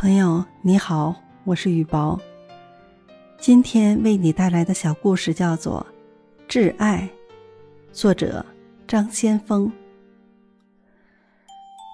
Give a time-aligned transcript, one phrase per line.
[0.00, 2.18] 朋友你好，我是雨薄。
[3.38, 5.86] 今天为你带来的小故事叫做
[6.50, 7.06] 《挚爱》，
[7.94, 8.42] 作者
[8.88, 9.70] 张先锋。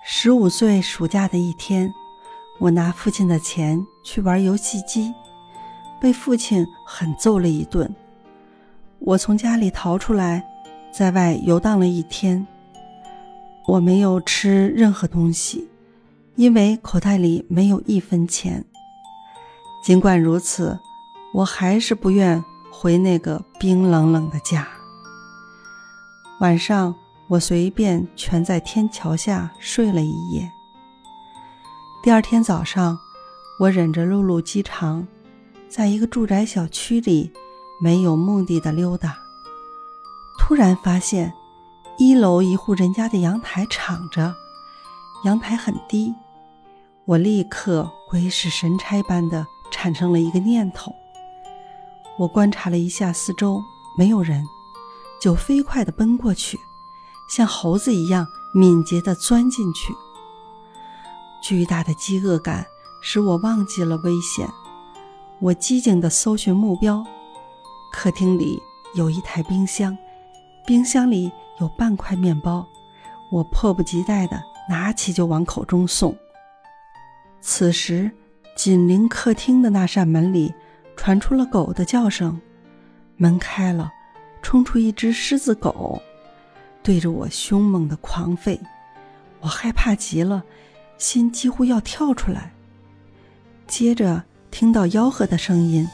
[0.05, 1.92] 十五岁暑假的一天，
[2.61, 5.12] 我拿父亲的钱去玩游戏机，
[6.00, 7.93] 被父亲狠揍了一顿。
[9.00, 10.46] 我从家里逃出来，
[10.93, 12.46] 在外游荡了一天。
[13.66, 15.66] 我没有吃任何东西。
[16.36, 18.64] 因为口袋里没有一分钱。
[19.82, 20.78] 尽管如此，
[21.32, 24.68] 我还是不愿回那个冰冷冷的家。
[26.40, 26.95] 晚上，
[27.28, 30.50] 我随便蜷在天桥下睡了一夜。
[32.02, 32.98] 第二天早上，
[33.59, 35.06] 我忍着露露饥肠，
[35.68, 37.32] 在一个住宅小区里
[37.80, 39.16] 没有目的的溜达。
[40.38, 41.32] 突然发现，
[41.96, 44.34] 一楼一户人家的阳台敞着，
[45.24, 46.15] 阳台很低。
[47.07, 50.93] 我立刻鬼使神差般的产生了一个念头。
[52.18, 53.62] 我观察了一下四周，
[53.96, 54.45] 没有人，
[55.21, 56.59] 就飞快地奔过去，
[57.29, 59.95] 像猴子一样敏捷地钻进去。
[61.40, 62.66] 巨大的饥饿感
[63.01, 64.49] 使我忘记了危险。
[65.38, 67.04] 我机警地搜寻目标。
[67.93, 68.60] 客厅里
[68.97, 69.97] 有一台冰箱，
[70.66, 72.66] 冰箱里有半块面包。
[73.31, 76.16] 我迫不及待地拿起就往口中送。
[77.49, 78.11] 此时，
[78.56, 80.53] 紧邻客厅的那扇门里
[80.97, 82.41] 传出了狗的叫声，
[83.16, 83.93] 门开了，
[84.43, 86.03] 冲出一只狮子狗，
[86.83, 88.59] 对着我凶猛的狂吠。
[89.39, 90.43] 我害怕极了，
[90.99, 92.50] 心几乎要跳出来。
[93.69, 95.89] 接着听到吆喝的声音，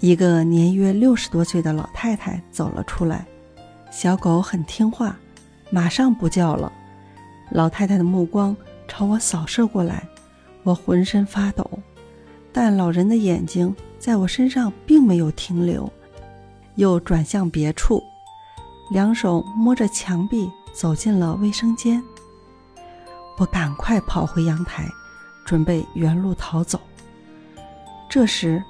[0.00, 3.26] 一个年约六十多岁的老太太走了出来。
[3.90, 5.18] 小狗很听话，
[5.70, 6.70] 马上不叫了。
[7.50, 8.54] 老太太的目光
[8.86, 10.06] 朝我扫射过来。
[10.62, 11.68] 我浑身发抖，
[12.52, 15.90] 但老人的眼睛在我身上并没有停留，
[16.74, 18.02] 又转向别处，
[18.90, 22.02] 两手摸着墙壁走进了卫生间。
[23.38, 24.86] 我赶快跑回阳台，
[25.44, 26.80] 准备原路逃走。
[28.10, 28.62] 这时，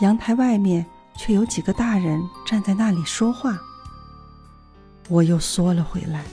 [0.00, 0.84] 阳台外面
[1.16, 3.58] 却有几个大人站在那里说话。
[5.08, 6.24] 我又缩了回来。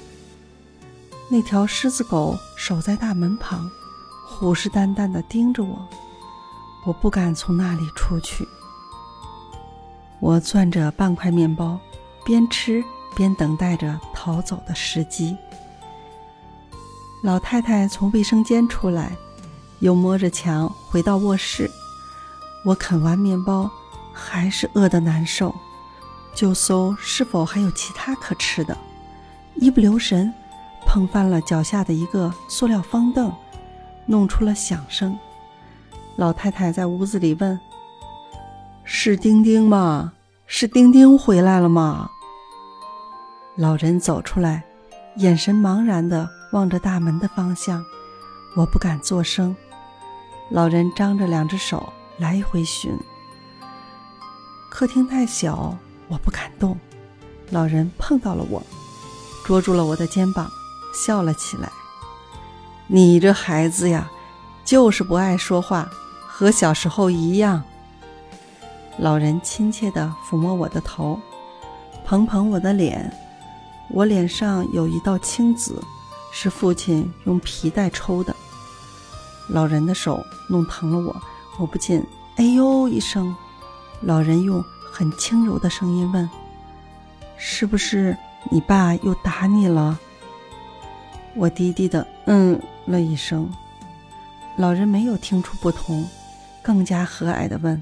[1.30, 3.70] 那条狮子狗守在大门旁。
[4.40, 5.88] 虎视眈眈的盯着我，
[6.86, 8.48] 我不敢从那里出去。
[10.20, 11.80] 我攥着半块面包，
[12.26, 12.84] 边吃
[13.16, 15.38] 边等待着逃走的时机。
[17.22, 19.16] 老太太从卫生间出来，
[19.80, 21.70] 又摸着墙回到卧室。
[22.66, 23.70] 我啃完面包，
[24.12, 25.54] 还是饿得难受，
[26.36, 28.78] 就搜是否还有其他可吃的。
[29.56, 30.34] 一不留神，
[30.86, 33.32] 碰翻了脚下的一个塑料方凳。
[34.06, 35.18] 弄出了响声，
[36.18, 37.60] 老太太在屋子里问
[38.84, 40.14] ：“是丁丁吗？
[40.46, 42.10] 是丁丁回来了吗？”
[43.56, 44.64] 老人走出来，
[45.18, 47.84] 眼神茫然地望着大门的方向。
[48.56, 49.56] 我不敢作声。
[50.52, 52.92] 老人张着两只手来回寻。
[54.70, 55.78] 客厅太小，
[56.08, 56.78] 我不敢动。
[57.50, 58.62] 老人碰到了我，
[59.46, 60.50] 捉住了我的肩膀，
[60.94, 61.72] 笑了起来。
[62.96, 64.08] 你这孩子呀，
[64.64, 65.90] 就是不爱说话，
[66.28, 67.64] 和小时候一样。
[69.00, 71.20] 老人亲切地抚摸我的头，
[72.06, 73.12] 捧捧我的脸，
[73.90, 75.82] 我脸上有一道青紫，
[76.32, 78.36] 是父亲用皮带抽的。
[79.48, 81.20] 老人的手弄疼了我，
[81.58, 82.06] 我不禁
[82.38, 83.36] “哎呦”一声。
[84.02, 86.30] 老人用很轻柔的声音问
[87.38, 88.16] ：“是不是
[88.52, 89.98] 你爸又打你了？”
[91.36, 92.60] 我低低的“嗯”。
[92.86, 93.50] 了一声，
[94.58, 96.06] 老人没有听出不同，
[96.62, 97.82] 更加和蔼的问：“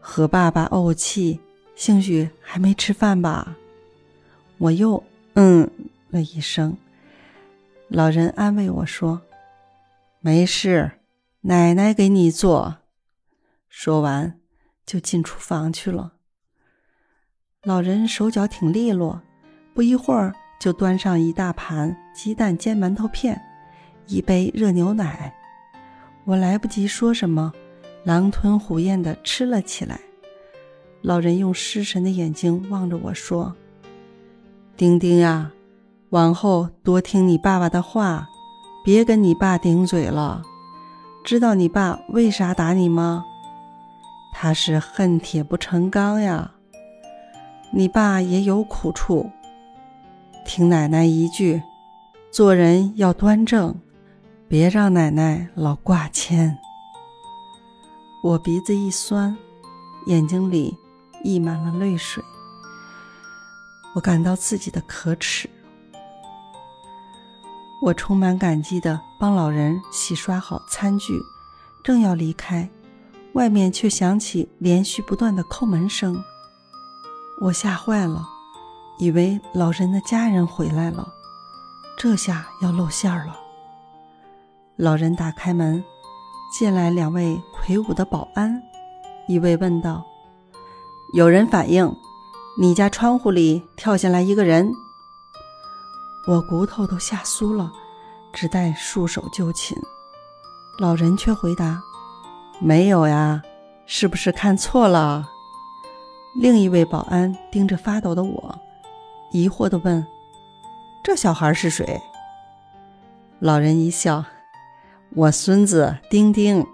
[0.00, 1.38] 和爸爸怄气，
[1.76, 3.54] 兴许还没吃饭吧？”
[4.56, 5.70] 我又嗯
[6.08, 6.74] 了一声。
[7.88, 9.20] 老人安慰我说
[10.20, 10.92] ：“没事，
[11.42, 12.78] 奶奶给你做。”
[13.68, 14.40] 说完
[14.86, 16.14] 就进厨房去了。
[17.62, 19.20] 老人手脚挺利落，
[19.74, 23.40] 不一会儿就端上一大盘鸡蛋煎馒头片。
[24.06, 25.34] 一杯热牛奶，
[26.24, 27.52] 我来不及说什么，
[28.04, 30.00] 狼吞虎咽地吃了起来。
[31.02, 33.54] 老人用失神的眼睛望着我说
[34.76, 35.52] ：“丁丁呀，
[36.10, 38.26] 往后多听你爸爸的话，
[38.84, 40.42] 别跟你爸顶嘴了。
[41.24, 43.24] 知道你爸为啥打你吗？
[44.32, 46.52] 他是恨铁不成钢呀。
[47.72, 49.30] 你爸也有苦处，
[50.48, 51.62] 听奶奶一句，
[52.30, 53.78] 做人要端正。”
[54.48, 56.56] 别让奶奶老挂牵。
[58.24, 59.36] 我鼻子一酸，
[60.06, 60.74] 眼睛里
[61.22, 62.24] 溢满了泪水。
[63.94, 65.50] 我感到自己的可耻。
[67.82, 71.20] 我充满感激的帮老人洗刷好餐具，
[71.84, 72.70] 正要离开，
[73.34, 76.24] 外面却响起连续不断的叩门声。
[77.42, 78.26] 我吓坏了，
[78.98, 81.06] 以为老人的家人回来了，
[81.96, 83.38] 这下要露馅了。
[84.76, 85.82] 老人打开门，
[86.52, 88.60] 进来两位魁梧的保安，
[89.28, 90.04] 一位问道
[91.14, 91.92] ：“有人反映，
[92.60, 94.68] 你家窗户里跳下来一个人。”
[96.26, 97.72] 我骨头都吓酥了，
[98.32, 99.76] 只待束手就擒。
[100.78, 101.80] 老人却回答
[102.60, 103.40] ：“没有呀，
[103.86, 105.28] 是不是看错了？”
[106.36, 108.54] 另一位保安盯着发抖的我，
[109.30, 110.06] 疑惑地问
[111.04, 112.00] ：“这小孩是谁？”
[113.40, 114.24] 老人一笑
[115.14, 116.66] ：“我孙子丁丁。”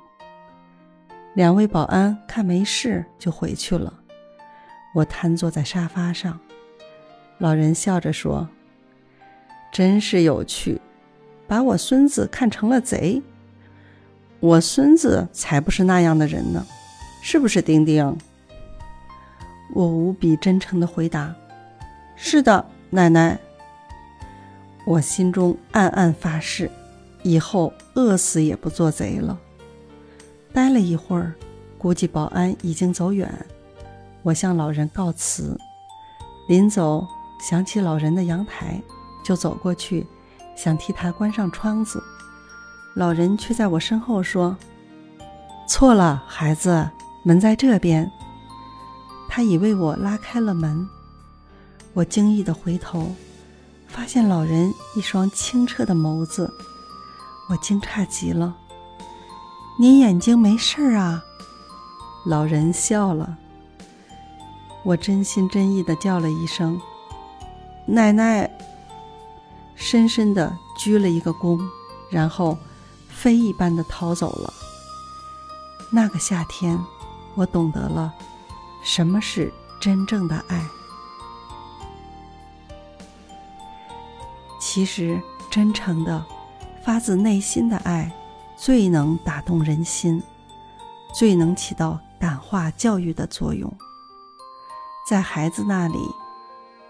[1.35, 3.93] 两位保安看没事就回去了。
[4.95, 6.39] 我瘫坐在沙发上，
[7.39, 8.49] 老人笑着说。
[9.73, 10.81] 真是有趣，
[11.49, 13.21] 把我孙子看成了贼。
[14.39, 16.65] 我孙子才不是那样的人呢，
[17.21, 18.17] 是不是，丁丁？
[19.75, 21.35] 我无比真诚的回答
[22.17, 23.39] ：“是的，奶奶。”
[24.87, 26.71] 我心中暗暗发誓，
[27.23, 29.39] 以后饿死也不做贼了。
[30.53, 31.35] 待了一会儿，
[31.79, 33.47] 估计保安已经走远，
[34.23, 35.59] 我向老人告辞。
[36.49, 37.07] 临走，
[37.41, 38.81] 想起老人的阳台。
[39.25, 40.07] 就走过去，
[40.55, 41.99] 想替他关上窗子，
[42.95, 44.55] 老人却在我身后说
[45.67, 46.91] ：“错了，孩子，
[47.23, 48.11] 门在这边。”
[49.31, 50.87] 他已为我拉开了门。
[51.95, 53.15] 我惊异的回头，
[53.87, 56.53] 发现老人一双清澈的眸子，
[57.49, 58.57] 我惊诧极了。
[59.79, 61.23] “您眼睛没事啊？”
[62.27, 63.39] 老人笑了。
[64.83, 66.81] 我真心真意的叫了一声
[67.87, 68.51] ：“奶奶。”
[69.77, 71.61] 深深的鞠了一个躬，
[72.11, 72.59] 然后
[73.09, 74.53] 飞一般的逃走了。
[75.91, 76.77] 那个夏天，
[77.35, 78.13] 我懂得了
[78.83, 80.65] 什么是真正的爱。
[84.75, 86.25] 其实，真诚的、
[86.83, 88.11] 发自内心的爱，
[88.57, 90.21] 最能打动人心，
[91.15, 93.73] 最能起到感化教育的作用。
[95.09, 96.01] 在孩子那里，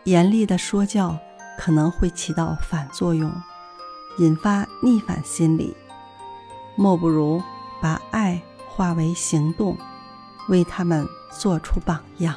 [0.05, 1.15] 严厉的说教。
[1.59, 3.31] 可能会起到反作用，
[4.19, 5.77] 引发逆反心理。
[6.77, 7.41] 莫不如
[7.83, 9.77] 把爱化为行动，
[10.49, 12.35] 为他们做出榜样。